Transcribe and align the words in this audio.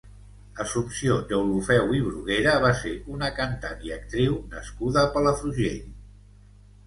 Assumpció 0.61 1.17
Deulofeu 1.31 1.91
i 1.97 1.99
Bruguera 2.05 2.55
va 2.63 2.71
ser 2.79 2.93
una 3.17 3.29
cantant 3.41 3.85
i 3.89 3.93
actriu 3.97 4.39
nascuda 4.55 5.03
a 5.03 5.11
Palafrugell. 5.19 5.85